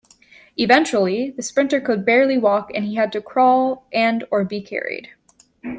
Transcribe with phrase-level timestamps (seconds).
[0.57, 5.09] Eventually, the sprinter could barely walk and had to crawl and or be carried.